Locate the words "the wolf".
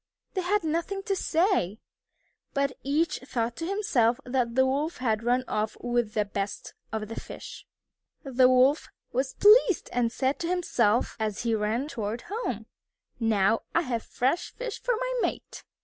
4.55-4.97, 8.23-8.89